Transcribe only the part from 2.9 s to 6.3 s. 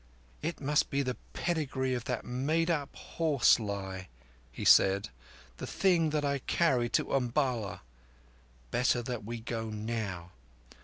horse lie," said he, "the thing that